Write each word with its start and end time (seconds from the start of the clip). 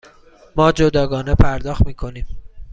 ما 0.55 0.71
جداگانه 0.71 1.33
پرداخت 1.35 1.85
می 1.85 1.93
کنیم. 1.93 2.25